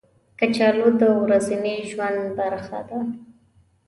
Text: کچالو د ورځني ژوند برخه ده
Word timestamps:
کچالو 0.39 0.87
د 1.01 1.03
ورځني 1.23 1.75
ژوند 1.89 2.21
برخه 2.39 2.79
ده 2.89 2.99